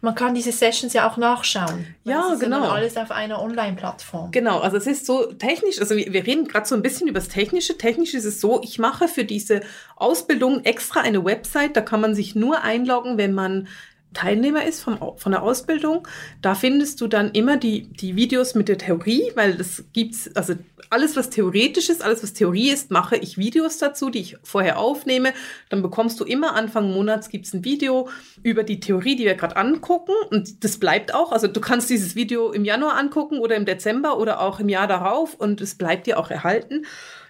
[0.01, 1.95] man kann diese Sessions ja auch nachschauen.
[2.05, 2.69] Ja, genau.
[2.69, 4.31] Alles auf einer Online-Plattform.
[4.31, 7.19] Genau, also es ist so technisch, also wir, wir reden gerade so ein bisschen über
[7.19, 7.77] das Technische.
[7.77, 9.61] Technisch ist es so, ich mache für diese
[9.95, 13.67] Ausbildung extra eine Website, da kann man sich nur einloggen, wenn man
[14.13, 16.07] Teilnehmer ist vom, von der Ausbildung,
[16.41, 20.55] da findest du dann immer die, die Videos mit der Theorie, weil das gibt's, also
[20.91, 24.77] alles, was theoretisch ist, alles, was Theorie ist, mache ich Videos dazu, die ich vorher
[24.77, 25.33] aufnehme.
[25.69, 28.09] Dann bekommst du immer Anfang Monats gibt's ein Video
[28.43, 30.13] über die Theorie, die wir gerade angucken.
[30.29, 31.31] Und das bleibt auch.
[31.31, 34.87] Also du kannst dieses Video im Januar angucken oder im Dezember oder auch im Jahr
[34.87, 36.85] darauf und es bleibt dir auch erhalten.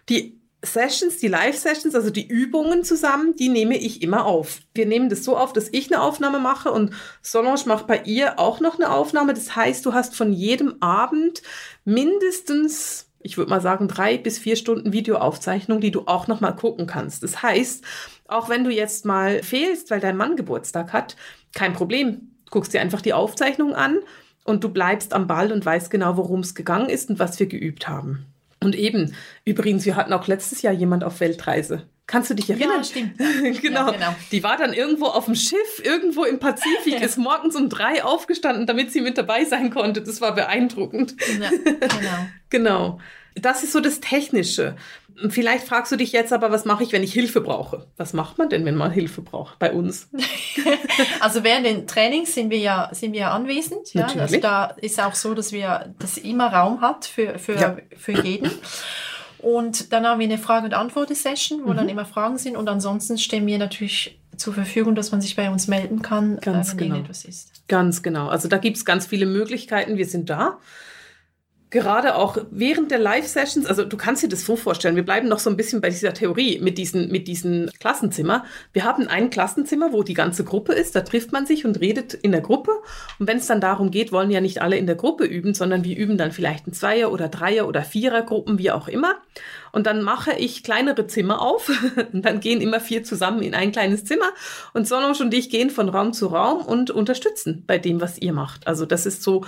[0.09, 4.59] Die Sessions, die Live-Sessions, also die Übungen zusammen, die nehme ich immer auf.
[4.75, 8.39] Wir nehmen das so auf, dass ich eine Aufnahme mache und Solange macht bei ihr
[8.39, 9.33] auch noch eine Aufnahme.
[9.33, 11.41] Das heißt, du hast von jedem Abend
[11.83, 16.51] mindestens, ich würde mal sagen, drei bis vier Stunden Videoaufzeichnung, die du auch noch mal
[16.51, 17.23] gucken kannst.
[17.23, 17.83] Das heißt,
[18.27, 21.15] auch wenn du jetzt mal fehlst, weil dein Mann Geburtstag hat,
[21.53, 22.29] kein Problem.
[22.45, 23.99] Du guckst dir einfach die Aufzeichnung an
[24.43, 27.47] und du bleibst am Ball und weißt genau, worum es gegangen ist und was wir
[27.47, 28.25] geübt haben.
[28.63, 31.83] Und eben, übrigens, wir hatten auch letztes Jahr jemand auf Weltreise.
[32.11, 32.71] Kannst du dich erinnern?
[32.77, 33.17] Ja, stimmt.
[33.61, 33.85] genau.
[33.87, 34.15] Ja, genau.
[34.31, 38.67] Die war dann irgendwo auf dem Schiff, irgendwo im Pazifik, ist morgens um drei aufgestanden,
[38.67, 40.01] damit sie mit dabei sein konnte.
[40.01, 41.15] Das war beeindruckend.
[41.39, 42.27] Ja, genau.
[42.49, 42.99] genau.
[43.35, 44.75] Das ist so das Technische.
[45.29, 47.87] Vielleicht fragst du dich jetzt aber, was mache ich, wenn ich Hilfe brauche?
[47.95, 50.09] Was macht man denn, wenn man Hilfe braucht bei uns?
[51.21, 53.93] also während den Trainings sind wir ja, sind wir ja anwesend.
[53.93, 54.07] Ja?
[54.07, 57.77] Also da ist auch so, dass wir, dass immer Raum hat für, für, ja.
[57.95, 58.51] für jeden.
[59.41, 61.77] Und dann haben wir eine Frage- und Antwort-Session, wo mhm.
[61.77, 62.55] dann immer Fragen sind.
[62.55, 66.69] Und ansonsten stehen wir natürlich zur Verfügung, dass man sich bei uns melden kann, ganz
[66.69, 66.99] äh, wenn genau.
[66.99, 67.67] etwas ist.
[67.67, 68.27] Ganz genau.
[68.27, 69.97] Also da gibt es ganz viele Möglichkeiten.
[69.97, 70.57] Wir sind da
[71.71, 75.39] gerade auch während der Live-Sessions, also du kannst dir das so vorstellen, wir bleiben noch
[75.39, 78.43] so ein bisschen bei dieser Theorie mit diesen, mit diesen Klassenzimmer.
[78.73, 82.13] Wir haben ein Klassenzimmer, wo die ganze Gruppe ist, da trifft man sich und redet
[82.13, 82.71] in der Gruppe.
[83.19, 85.85] Und wenn es dann darum geht, wollen ja nicht alle in der Gruppe üben, sondern
[85.85, 89.15] wir üben dann vielleicht in Zweier- oder Dreier- oder Vierergruppen, wie auch immer.
[89.71, 91.71] Und dann mache ich kleinere Zimmer auf.
[92.11, 94.29] und dann gehen immer vier zusammen in ein kleines Zimmer.
[94.73, 98.33] Und Solange und ich gehen von Raum zu Raum und unterstützen bei dem, was ihr
[98.33, 98.67] macht.
[98.67, 99.45] Also das ist so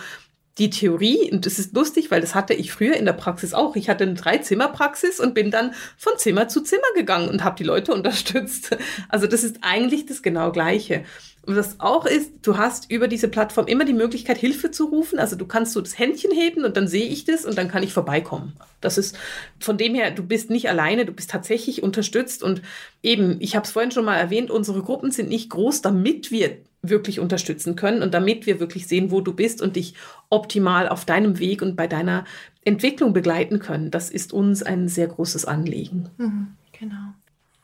[0.60, 3.76] die Theorie, und das ist lustig, weil das hatte ich früher in der Praxis auch.
[3.76, 7.64] Ich hatte eine Dreizimmerpraxis und bin dann von Zimmer zu Zimmer gegangen und habe die
[7.64, 8.78] Leute unterstützt.
[9.10, 11.06] Also das ist eigentlich das genau Gleiche.
[11.46, 15.20] Und was auch ist, du hast über diese Plattform immer die Möglichkeit, Hilfe zu rufen.
[15.20, 17.84] Also du kannst so das Händchen heben und dann sehe ich das und dann kann
[17.84, 18.54] ich vorbeikommen.
[18.80, 19.18] Das ist
[19.60, 22.44] von dem her, du bist nicht alleine, du bist tatsächlich unterstützt.
[22.44, 22.62] Und
[23.02, 26.60] eben, ich habe es vorhin schon mal erwähnt, unsere Gruppen sind nicht groß, damit wir
[26.84, 29.96] wirklich unterstützen können und damit wir wirklich sehen, wo du bist und dich
[30.30, 32.26] optimal auf deinem Weg und bei deiner
[32.66, 33.90] Entwicklung begleiten können.
[33.90, 36.10] Das ist uns ein sehr großes Anliegen.
[36.18, 37.14] Mhm, genau.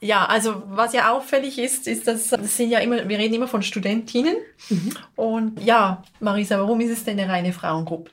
[0.01, 3.49] Ja, also was ja auffällig ist, ist, dass das sind ja immer, wir reden immer
[3.49, 4.35] von Studentinnen.
[4.69, 4.91] Mhm.
[5.17, 8.11] Und ja, Marisa, warum ist es denn eine reine Frauengruppe?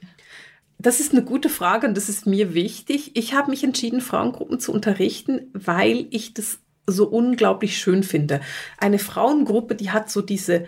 [0.79, 3.13] Das ist eine gute Frage und das ist mir wichtig.
[3.15, 8.41] Ich habe mich entschieden, Frauengruppen zu unterrichten, weil ich das so unglaublich schön finde.
[8.79, 10.67] Eine Frauengruppe, die hat so diese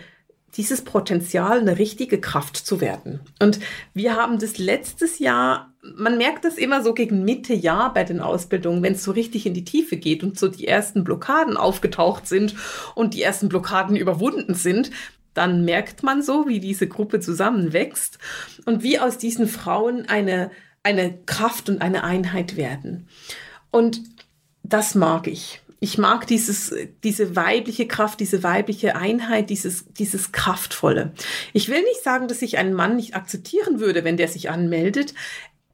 [0.55, 3.19] dieses Potenzial, eine richtige Kraft zu werden.
[3.41, 3.59] Und
[3.93, 8.19] wir haben das letztes Jahr, man merkt das immer so gegen Mitte Jahr bei den
[8.19, 12.27] Ausbildungen, wenn es so richtig in die Tiefe geht und so die ersten Blockaden aufgetaucht
[12.27, 12.55] sind
[12.95, 14.91] und die ersten Blockaden überwunden sind,
[15.33, 18.17] dann merkt man so, wie diese Gruppe zusammenwächst
[18.65, 20.51] und wie aus diesen Frauen eine,
[20.83, 23.07] eine Kraft und eine Einheit werden.
[23.71, 24.01] Und
[24.63, 31.13] das mag ich ich mag dieses, diese weibliche Kraft, diese weibliche Einheit, dieses, dieses Kraftvolle.
[31.53, 35.13] Ich will nicht sagen, dass ich einen Mann nicht akzeptieren würde, wenn der sich anmeldet.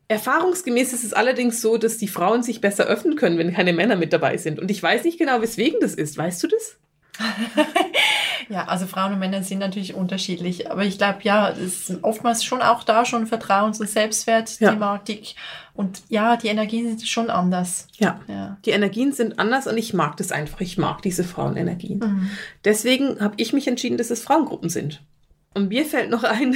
[0.08, 3.96] Erfahrungsgemäß ist es allerdings so, dass die Frauen sich besser öffnen können, wenn keine Männer
[3.96, 4.60] mit dabei sind.
[4.60, 6.18] Und ich weiß nicht genau, weswegen das ist.
[6.18, 6.78] Weißt du das?
[8.50, 12.44] ja, also Frauen und Männer sind natürlich unterschiedlich, aber ich glaube, ja, es ist oftmals
[12.44, 15.34] schon auch da schon Vertrauens- und Selbstwertthematik.
[15.34, 15.42] Ja.
[15.74, 17.88] Und ja, die Energien sind schon anders.
[17.98, 18.20] Ja.
[18.28, 18.58] ja.
[18.66, 20.62] die Energien sind anders und ich mag das einfach.
[20.62, 22.00] Ich mag diese Frauenenergien.
[22.00, 22.32] Mhm.
[22.64, 25.02] Deswegen habe ich mich entschieden, dass es Frauengruppen sind.
[25.56, 26.56] Und mir fällt noch ein,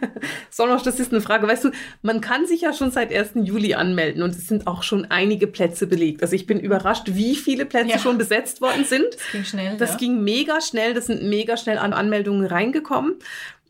[0.50, 3.32] Sonosch, das ist eine Frage, weißt du, man kann sich ja schon seit 1.
[3.34, 6.22] Juli anmelden und es sind auch schon einige Plätze belegt.
[6.22, 7.98] Also ich bin überrascht, wie viele Plätze ja.
[7.98, 9.04] schon besetzt worden sind.
[9.12, 9.76] Das ging schnell.
[9.76, 9.96] Das ja.
[9.98, 13.16] ging mega schnell, das sind mega schnell an Anmeldungen reingekommen.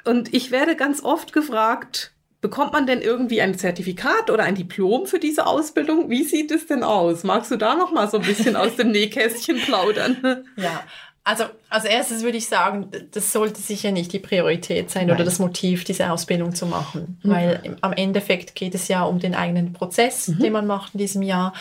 [0.04, 5.06] Und ich werde ganz oft gefragt, Bekommt man denn irgendwie ein Zertifikat oder ein Diplom
[5.06, 6.08] für diese Ausbildung?
[6.08, 7.24] Wie sieht es denn aus?
[7.24, 10.44] Magst du da noch mal so ein bisschen aus dem Nähkästchen plaudern?
[10.54, 10.84] Ja,
[11.28, 15.16] also als erstes würde ich sagen, das sollte sicher nicht die Priorität sein Nein.
[15.16, 17.20] oder das Motiv, diese Ausbildung zu machen.
[17.22, 17.30] Mhm.
[17.30, 20.38] Weil im, am Endeffekt geht es ja um den eigenen Prozess, mhm.
[20.38, 21.52] den man macht in diesem Jahr.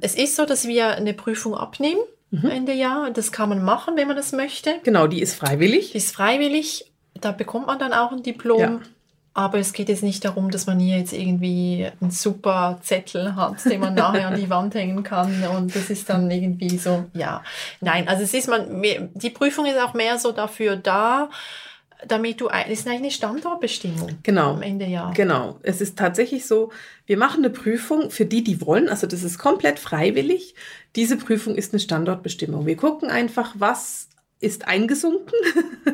[0.00, 2.00] Es ist so, dass wir eine Prüfung abnehmen
[2.32, 2.50] mhm.
[2.50, 3.12] Ende Jahr.
[3.12, 4.80] Das kann man machen, wenn man das möchte.
[4.82, 5.92] Genau, die ist freiwillig.
[5.92, 6.90] Die ist freiwillig.
[7.20, 8.60] Da bekommt man dann auch ein Diplom.
[8.60, 8.80] Ja.
[9.36, 13.64] Aber es geht jetzt nicht darum, dass man hier jetzt irgendwie einen super Zettel hat,
[13.64, 17.42] den man nachher an die Wand hängen kann und das ist dann irgendwie so, ja.
[17.80, 21.30] Nein, also es ist man, die Prüfung ist auch mehr so dafür da,
[22.06, 24.18] damit du, es ist eigentlich eine Standortbestimmung.
[24.22, 24.52] Genau.
[24.52, 25.10] Am Ende ja.
[25.14, 25.58] Genau.
[25.62, 26.70] Es ist tatsächlich so,
[27.06, 30.54] wir machen eine Prüfung für die, die wollen, also das ist komplett freiwillig.
[30.96, 32.66] Diese Prüfung ist eine Standortbestimmung.
[32.66, 34.08] Wir gucken einfach, was
[34.40, 35.34] ist eingesunken,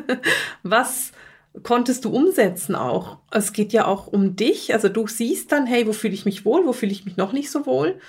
[0.63, 1.11] was
[1.63, 3.17] konntest du umsetzen auch.
[3.31, 4.73] Es geht ja auch um dich.
[4.73, 7.33] Also du siehst dann, hey, wo fühle ich mich wohl, wo fühle ich mich noch
[7.33, 7.99] nicht so wohl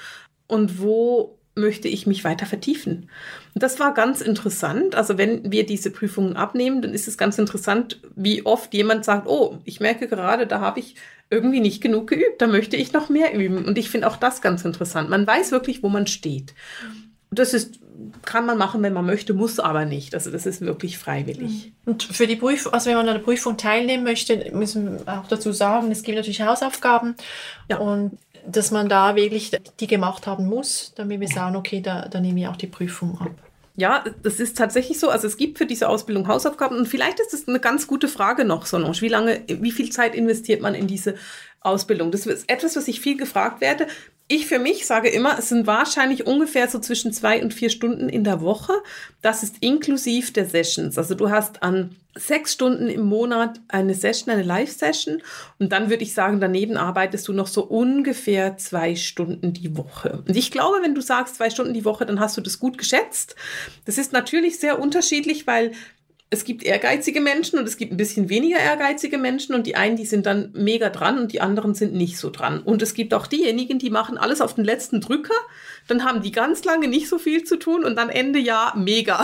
[0.47, 3.11] und wo möchte ich mich weiter vertiefen.
[3.55, 4.95] Und das war ganz interessant.
[4.95, 9.27] Also wenn wir diese Prüfungen abnehmen, dann ist es ganz interessant, wie oft jemand sagt,
[9.27, 10.95] oh, ich merke gerade, da habe ich
[11.29, 13.65] irgendwie nicht genug geübt, da möchte ich noch mehr üben.
[13.67, 15.11] Und ich finde auch das ganz interessant.
[15.11, 16.55] Man weiß wirklich, wo man steht.
[17.31, 17.81] Das ist
[18.23, 20.15] kann man machen, wenn man möchte, muss aber nicht.
[20.15, 21.73] Also das ist wirklich freiwillig.
[21.85, 21.93] Mhm.
[21.93, 25.29] Und für die Prüfung, also wenn man an der Prüfung teilnehmen möchte, müssen wir auch
[25.29, 27.15] dazu sagen, es gibt natürlich Hausaufgaben
[27.69, 27.79] ja.
[27.79, 32.21] und dass man da wirklich die gemacht haben muss, damit wir sagen, okay, da, da
[32.21, 33.31] nehme ich auch die Prüfung ab.
[33.75, 35.09] Ja, das ist tatsächlich so.
[35.09, 38.45] Also es gibt für diese Ausbildung Hausaufgaben und vielleicht ist das eine ganz gute Frage
[38.45, 39.01] noch, Solange.
[39.01, 41.15] Wie lange, wie viel Zeit investiert man in diese
[41.61, 42.11] Ausbildung?
[42.11, 43.87] Das ist etwas, was ich viel gefragt werde.
[44.29, 48.09] Ich für mich sage immer, es sind wahrscheinlich ungefähr so zwischen zwei und vier Stunden
[48.09, 48.73] in der Woche.
[49.21, 50.97] Das ist inklusiv der Sessions.
[50.97, 55.23] Also du hast an sechs Stunden im Monat eine Session, eine Live-Session.
[55.59, 60.23] Und dann würde ich sagen, daneben arbeitest du noch so ungefähr zwei Stunden die Woche.
[60.27, 62.79] Und ich glaube, wenn du sagst zwei Stunden die Woche, dann hast du das gut
[62.79, 63.35] geschätzt.
[63.85, 65.73] Das ist natürlich sehr unterschiedlich, weil
[66.33, 69.97] es gibt ehrgeizige Menschen und es gibt ein bisschen weniger ehrgeizige Menschen und die einen,
[69.97, 72.61] die sind dann mega dran und die anderen sind nicht so dran.
[72.61, 75.35] Und es gibt auch diejenigen, die machen alles auf den letzten Drücker,
[75.89, 79.23] dann haben die ganz lange nicht so viel zu tun und dann Ende Jahr mega.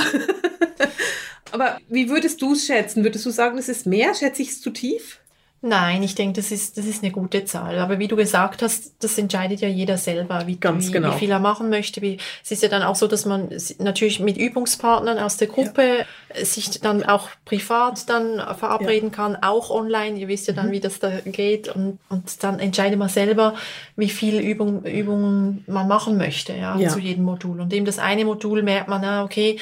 [1.51, 3.05] Aber wie würdest du es schätzen?
[3.05, 4.14] Würdest du sagen, es ist mehr?
[4.14, 5.18] Schätze ich es zu tief?
[5.61, 7.79] Nein, ich denke, das ist, das ist eine gute Zahl.
[7.79, 11.12] Aber wie du gesagt hast, das entscheidet ja jeder selber, wie, wie, genau.
[11.12, 12.01] wie viel er machen möchte.
[12.01, 16.05] Wie, es ist ja dann auch so, dass man natürlich mit Übungspartnern aus der Gruppe
[16.33, 16.44] ja.
[16.44, 19.16] sich dann auch privat dann verabreden ja.
[19.16, 20.16] kann, auch online.
[20.16, 20.73] Ihr wisst ja dann, mhm.
[20.73, 21.75] wie das da geht.
[21.75, 23.55] Und, und dann entscheidet man selber,
[23.97, 26.88] wie viel Übung, Übungen man machen möchte, ja, ja.
[26.88, 27.61] zu jedem Modul.
[27.61, 29.59] Und eben das eine Modul merkt man, na, okay,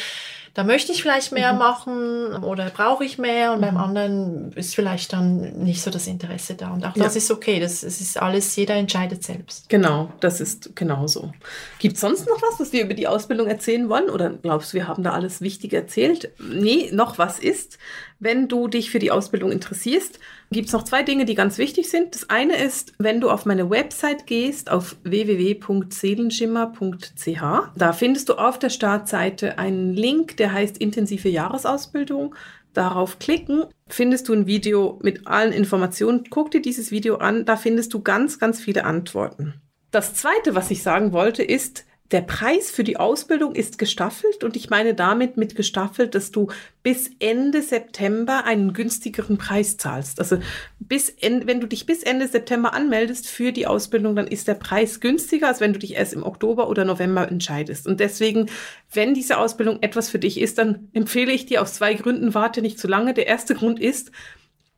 [0.57, 1.59] da möchte ich vielleicht mehr mhm.
[1.59, 3.65] machen oder brauche ich mehr und mhm.
[3.65, 6.73] beim anderen ist vielleicht dann nicht so das Interesse da.
[6.73, 7.19] Und auch das ja.
[7.19, 9.69] ist okay, das, das ist alles, jeder entscheidet selbst.
[9.69, 11.31] Genau, das ist genauso.
[11.79, 14.09] Gibt es sonst noch was, was wir über die Ausbildung erzählen wollen?
[14.09, 16.31] Oder glaubst du, wir haben da alles Wichtige erzählt?
[16.39, 17.77] Nee, noch was ist,
[18.19, 20.19] wenn du dich für die Ausbildung interessierst,
[20.51, 22.15] gibt es noch zwei Dinge, die ganz wichtig sind.
[22.15, 27.43] Das eine ist, wenn du auf meine Website gehst, auf www.seelenschimmer.ch,
[27.77, 32.35] da findest du auf der Startseite einen Link, der heißt intensive Jahresausbildung.
[32.73, 36.25] Darauf klicken, findest du ein Video mit allen Informationen.
[36.29, 39.55] Guck dir dieses Video an, da findest du ganz, ganz viele Antworten.
[39.91, 44.57] Das zweite, was ich sagen wollte, ist, der Preis für die Ausbildung ist gestaffelt und
[44.57, 46.49] ich meine damit mit gestaffelt, dass du
[46.83, 50.21] bis Ende September einen günstigeren Preis zahlst.
[50.21, 50.39] Also
[50.79, 55.01] bis wenn du dich bis Ende September anmeldest für die Ausbildung, dann ist der Preis
[55.01, 57.89] günstiger, als wenn du dich erst im Oktober oder November entscheidest.
[57.89, 58.47] Und deswegen,
[58.93, 62.63] wenn diese Ausbildung etwas für dich ist, dann empfehle ich dir aus zwei Gründen, warte
[62.63, 63.15] nicht zu lange.
[63.15, 64.13] Der erste Grund ist,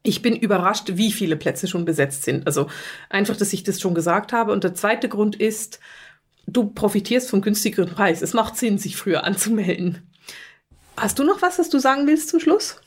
[0.02, 2.46] ich bin überrascht, wie viele Plätze schon besetzt sind.
[2.46, 2.68] Also
[3.10, 4.52] einfach, dass ich das schon gesagt habe.
[4.52, 5.80] Und der zweite Grund ist,
[6.48, 8.22] du profitierst vom günstigeren Preis.
[8.22, 10.02] Es macht Sinn, sich früher anzumelden.
[10.96, 12.80] Hast du noch was, was du sagen willst zum Schluss?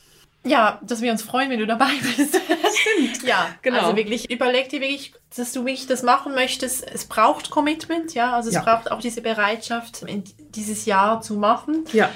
[0.44, 2.36] Ja, dass wir uns freuen, wenn du dabei bist.
[2.36, 3.24] Stimmt.
[3.24, 3.82] ja, genau.
[3.82, 6.86] Also wirklich, überleg dir wirklich, dass du wirklich das machen möchtest.
[6.92, 8.34] Es braucht Commitment, ja.
[8.34, 8.62] Also es ja.
[8.64, 10.04] braucht auch diese Bereitschaft,
[10.56, 11.86] dieses Jahr zu machen.
[11.94, 12.10] Ja.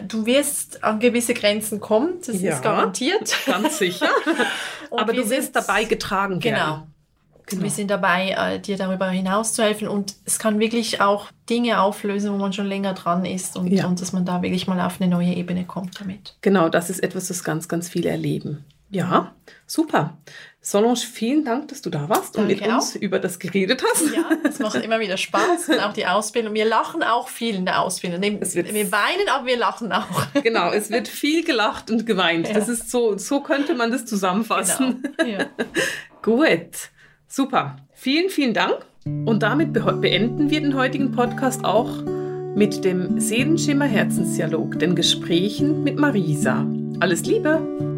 [0.00, 3.36] Du wirst an gewisse Grenzen kommen, das ja, ist garantiert.
[3.46, 4.08] Ganz sicher.
[4.90, 6.91] Aber du wirst dabei getragen werden.
[7.52, 7.64] Genau.
[7.64, 11.80] Wir sind dabei, äh, dir darüber hinaus zu helfen und es kann wirklich auch Dinge
[11.80, 13.86] auflösen, wo man schon länger dran ist und, ja.
[13.86, 16.36] und dass man da wirklich mal auf eine neue Ebene kommt damit.
[16.40, 18.64] Genau, das ist etwas, das ganz, ganz viele erleben.
[18.92, 19.34] Ja,
[19.66, 20.18] super.
[20.60, 23.00] Solange, vielen Dank, dass du da warst Danke und mit uns auch.
[23.00, 24.14] über das geredet hast.
[24.14, 26.52] Ja, es macht immer wieder Spaß und auch die Ausbildung.
[26.54, 28.20] Wir lachen auch viel in der Ausbildung.
[28.22, 30.26] Wir weinen, aber wir lachen auch.
[30.42, 32.48] Genau, es wird viel gelacht und geweint.
[32.48, 32.54] Ja.
[32.54, 35.02] Das ist so, so könnte man das zusammenfassen.
[35.16, 35.38] Genau.
[35.38, 35.46] Ja.
[36.22, 36.90] Gut.
[37.32, 37.76] Super.
[37.94, 38.84] Vielen, vielen Dank.
[39.06, 42.02] Und damit beenden wir den heutigen Podcast auch
[42.54, 46.66] mit dem Seelenschimmer Herzensdialog, den Gesprächen mit Marisa.
[47.00, 47.91] Alles Liebe!